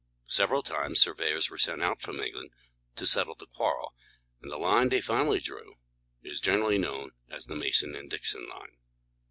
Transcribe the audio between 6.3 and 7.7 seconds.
generally known as the